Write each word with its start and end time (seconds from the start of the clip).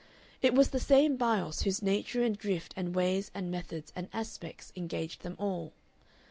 It 0.41 0.55
was 0.55 0.71
the 0.71 0.79
same 0.79 1.15
Bios 1.15 1.61
whose 1.61 1.83
nature 1.83 2.23
and 2.23 2.35
drift 2.35 2.73
and 2.75 2.95
ways 2.95 3.29
and 3.35 3.51
methods 3.51 3.93
and 3.95 4.09
aspects 4.11 4.73
engaged 4.75 5.21
them 5.21 5.35
all. 5.37 5.73